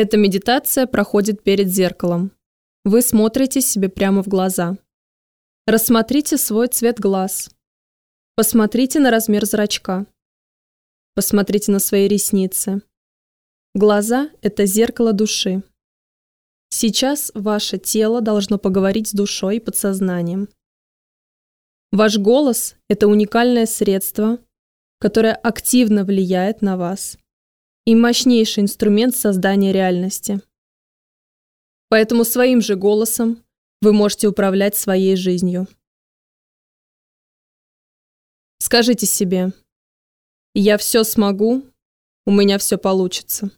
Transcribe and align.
Эта 0.00 0.16
медитация 0.16 0.86
проходит 0.86 1.42
перед 1.42 1.66
зеркалом. 1.66 2.30
Вы 2.84 3.02
смотрите 3.02 3.60
себе 3.60 3.88
прямо 3.88 4.22
в 4.22 4.28
глаза. 4.28 4.78
Рассмотрите 5.66 6.36
свой 6.36 6.68
цвет 6.68 7.00
глаз. 7.00 7.50
Посмотрите 8.36 9.00
на 9.00 9.10
размер 9.10 9.44
зрачка. 9.44 10.06
Посмотрите 11.16 11.72
на 11.72 11.80
свои 11.80 12.06
ресницы. 12.06 12.82
Глаза– 13.74 14.30
это 14.40 14.66
зеркало 14.66 15.12
души. 15.12 15.64
Сейчас 16.68 17.32
ваше 17.34 17.78
тело 17.78 18.20
должно 18.20 18.56
поговорить 18.56 19.08
с 19.08 19.12
душой 19.12 19.56
и 19.56 19.60
подсознанием. 19.60 20.48
Ваш 21.90 22.18
голос– 22.18 22.76
это 22.88 23.08
уникальное 23.08 23.66
средство, 23.66 24.38
которое 25.00 25.34
активно 25.34 26.04
влияет 26.04 26.62
на 26.62 26.76
вас 26.76 27.18
и 27.88 27.94
мощнейший 27.94 28.64
инструмент 28.64 29.16
создания 29.16 29.72
реальности. 29.72 30.42
Поэтому 31.88 32.22
своим 32.24 32.60
же 32.60 32.76
голосом 32.76 33.42
вы 33.80 33.94
можете 33.94 34.28
управлять 34.28 34.76
своей 34.76 35.16
жизнью. 35.16 35.66
Скажите 38.58 39.06
себе, 39.06 39.54
я 40.54 40.76
все 40.76 41.02
смогу, 41.02 41.64
у 42.26 42.30
меня 42.30 42.58
все 42.58 42.76
получится. 42.76 43.50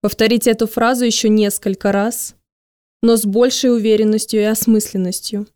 Повторите 0.00 0.52
эту 0.52 0.66
фразу 0.66 1.04
еще 1.04 1.28
несколько 1.28 1.92
раз, 1.92 2.34
но 3.02 3.18
с 3.18 3.26
большей 3.26 3.76
уверенностью 3.76 4.40
и 4.40 4.44
осмысленностью. 4.44 5.46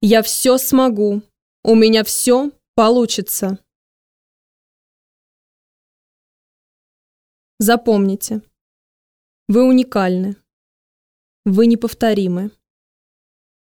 Я 0.00 0.24
все 0.24 0.58
смогу, 0.58 1.22
у 1.62 1.76
меня 1.76 2.02
все 2.02 2.50
получится. 2.74 3.60
Запомните, 7.62 8.42
вы 9.46 9.62
уникальны, 9.62 10.34
вы 11.44 11.68
неповторимы. 11.68 12.50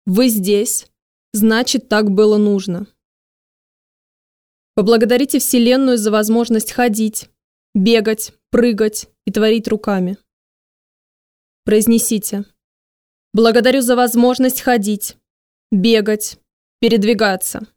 Вы 0.07 0.29
здесь, 0.29 0.87
значит, 1.33 1.87
так 1.87 2.09
было 2.09 2.39
нужно. 2.39 2.87
Поблагодарите 4.73 5.37
Вселенную 5.37 5.99
за 5.99 6.09
возможность 6.09 6.71
ходить, 6.71 7.29
бегать, 7.75 8.33
прыгать 8.49 9.07
и 9.25 9.31
творить 9.31 9.67
руками. 9.67 10.17
Произнесите. 11.63 12.43
Благодарю 13.35 13.81
за 13.81 13.95
возможность 13.95 14.61
ходить, 14.61 15.15
бегать, 15.71 16.39
передвигаться. 16.79 17.67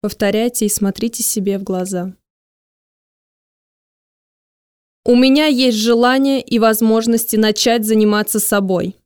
Повторяйте 0.00 0.64
и 0.64 0.70
смотрите 0.70 1.22
себе 1.22 1.58
в 1.58 1.64
глаза. 1.64 2.16
У 5.06 5.16
меня 5.16 5.46
есть 5.48 5.76
желание 5.76 6.40
и 6.40 6.58
возможности 6.58 7.36
начать 7.36 7.84
заниматься 7.84 8.40
собой. 8.40 8.96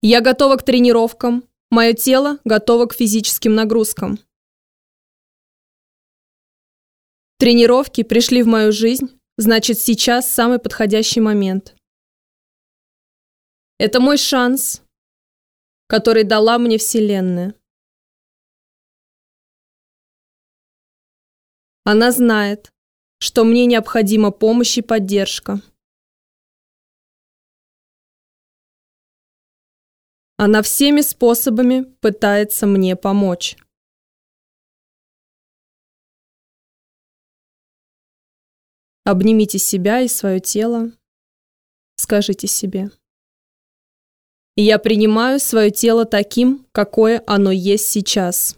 Я 0.00 0.20
готова 0.20 0.56
к 0.58 0.64
тренировкам, 0.64 1.48
мое 1.70 1.94
тело 1.94 2.38
готово 2.44 2.86
к 2.86 2.94
физическим 2.94 3.56
нагрузкам. 3.56 4.20
Тренировки 7.38 8.04
пришли 8.04 8.44
в 8.44 8.46
мою 8.46 8.70
жизнь, 8.70 9.20
значит 9.36 9.76
сейчас 9.80 10.30
самый 10.30 10.60
подходящий 10.60 11.20
момент. 11.20 11.74
Это 13.78 13.98
мой 13.98 14.18
шанс, 14.18 14.82
который 15.88 16.22
дала 16.22 16.58
мне 16.58 16.78
Вселенная. 16.78 17.56
Она 21.84 22.12
знает, 22.12 22.72
что 23.18 23.44
мне 23.44 23.66
необходима 23.66 24.30
помощь 24.30 24.78
и 24.78 24.82
поддержка. 24.82 25.60
Она 30.36 30.62
всеми 30.62 31.00
способами 31.00 31.82
пытается 32.00 32.66
мне 32.66 32.96
помочь. 32.96 33.56
Обнимите 39.04 39.58
себя 39.58 40.00
и 40.00 40.08
свое 40.08 40.38
тело. 40.38 40.92
Скажите 41.96 42.46
себе. 42.46 42.90
Я 44.56 44.78
принимаю 44.78 45.40
свое 45.40 45.70
тело 45.70 46.04
таким, 46.04 46.66
какое 46.72 47.22
оно 47.26 47.50
есть 47.50 47.86
сейчас. 47.86 48.56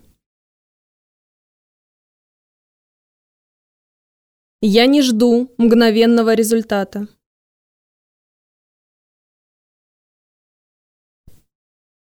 Я 4.66 4.86
не 4.86 5.02
жду 5.02 5.54
мгновенного 5.58 6.32
результата. 6.32 7.06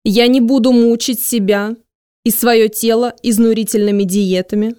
Я 0.04 0.26
не 0.26 0.42
буду 0.42 0.70
мучить 0.70 1.20
себя 1.20 1.74
и 2.22 2.30
свое 2.30 2.68
тело 2.68 3.16
изнурительными 3.22 4.02
диетами. 4.02 4.76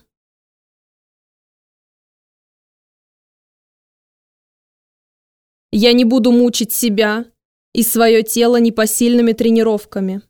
Я 5.71 5.93
не 5.93 6.05
буду 6.05 6.31
мучить 6.31 6.71
себя 6.71 7.25
и 7.73 7.81
свое 7.81 8.21
тело 8.21 8.57
непосильными 8.57 9.33
тренировками. 9.33 10.21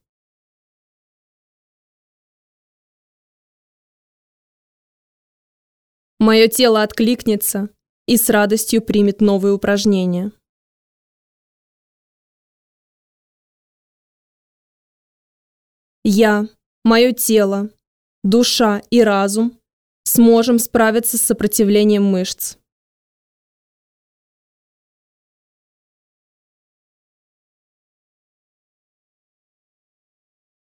Мое 6.21 6.47
тело 6.47 6.83
откликнется 6.83 7.69
и 8.05 8.15
с 8.15 8.29
радостью 8.29 8.83
примет 8.83 9.21
новые 9.21 9.55
упражнения. 9.55 10.31
Я, 16.03 16.47
мое 16.83 17.13
тело, 17.13 17.71
душа 18.23 18.83
и 18.91 19.01
разум 19.01 19.59
сможем 20.03 20.59
справиться 20.59 21.17
с 21.17 21.23
сопротивлением 21.23 22.03
мышц. 22.03 22.57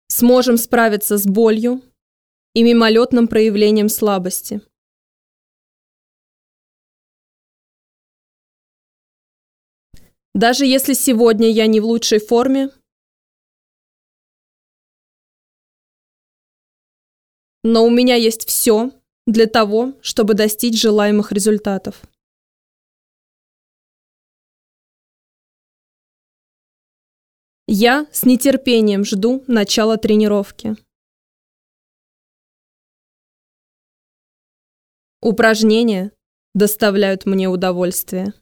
Сможем 0.08 0.58
справиться 0.58 1.16
с 1.16 1.24
болью 1.24 1.80
и 2.52 2.62
мимолетным 2.62 3.28
проявлением 3.28 3.88
слабости. 3.88 4.60
Даже 10.38 10.66
если 10.66 10.92
сегодня 10.92 11.50
я 11.50 11.66
не 11.66 11.80
в 11.80 11.84
лучшей 11.84 12.20
форме, 12.20 12.70
но 17.64 17.84
у 17.84 17.90
меня 17.90 18.14
есть 18.14 18.46
все 18.46 18.92
для 19.26 19.46
того, 19.46 19.94
чтобы 20.00 20.34
достичь 20.34 20.80
желаемых 20.80 21.32
результатов. 21.32 22.02
Я 27.66 28.06
с 28.12 28.24
нетерпением 28.24 29.04
жду 29.04 29.42
начала 29.48 29.96
тренировки. 29.96 30.76
Упражнения 35.20 36.12
доставляют 36.54 37.26
мне 37.26 37.48
удовольствие. 37.48 38.34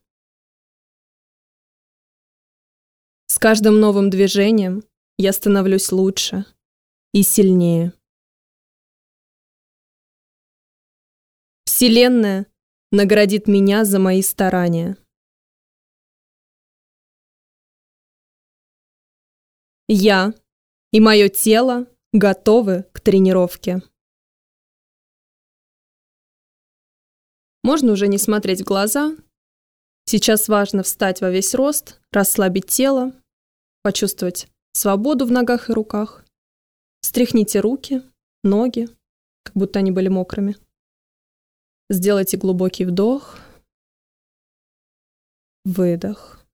С 3.37 3.39
каждым 3.39 3.81
новым 3.81 4.09
движением 4.09 4.83
я 5.19 5.31
становлюсь 5.31 5.93
лучше 5.93 6.47
и 7.13 7.23
сильнее. 7.23 7.93
Вселенная 11.67 12.47
наградит 12.93 13.47
меня 13.47 13.85
за 13.85 13.99
мои 13.99 14.23
старания. 14.23 14.97
Я 19.87 20.33
и 20.91 21.01
мое 21.01 21.29
тело 21.29 21.87
готовы 22.15 22.85
к 22.95 23.03
тренировке. 23.03 23.83
Можно 27.63 27.93
уже 27.93 28.09
не 28.09 28.17
смотреть 28.17 28.63
в 28.63 28.65
глаза. 28.65 29.15
Сейчас 30.07 30.49
важно 30.49 30.83
встать 30.83 31.21
во 31.21 31.29
весь 31.29 31.55
рост, 31.55 32.01
расслабить 32.13 32.69
тело, 32.69 33.13
почувствовать 33.87 34.49
свободу 34.73 35.27
в 35.27 35.31
ногах 35.31 35.71
и 35.71 35.73
руках. 35.73 36.25
Стряхните 37.03 37.61
руки, 37.61 38.03
ноги, 38.43 38.89
как 39.45 39.55
будто 39.55 39.79
они 39.79 39.93
были 39.93 40.09
мокрыми. 40.09 40.57
Сделайте 41.89 42.37
глубокий 42.37 42.85
вдох, 42.85 43.39
выдох, 45.65 46.45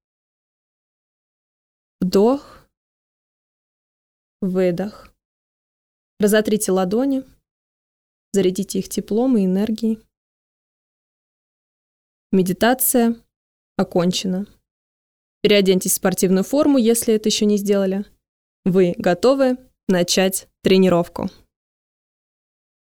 вдох, 2.02 2.68
выдох. 4.42 5.08
Разотрите 6.20 6.70
ладони, 6.70 7.24
Зарядите 8.34 8.80
их 8.80 8.90
теплом 8.90 9.38
и 9.38 9.46
энергией. 9.46 9.98
Медитация 12.30 13.16
окончена. 13.78 14.46
Переоденьтесь 15.42 15.92
в 15.92 15.96
спортивную 15.96 16.44
форму, 16.44 16.78
если 16.78 17.14
это 17.14 17.28
еще 17.28 17.44
не 17.44 17.56
сделали. 17.56 18.04
Вы 18.64 18.94
готовы 18.96 19.58
начать 19.88 20.48
тренировку. 20.62 21.30